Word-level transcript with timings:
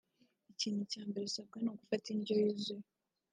Ikintu 0.51 0.81
cya 0.91 1.01
mbere 1.07 1.23
usabwa 1.25 1.57
ni 1.59 1.69
ugufata 1.71 2.05
indyo 2.11 2.33
yuzuye 2.41 2.85